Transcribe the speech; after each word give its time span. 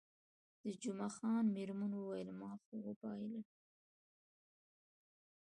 د 0.63 0.65
جمعه 0.81 1.09
خان 1.15 1.45
میرمنې 1.55 1.97
وویل، 2.01 2.29
ما 2.39 2.51
خو 2.63 2.73
وبایلل. 2.87 3.45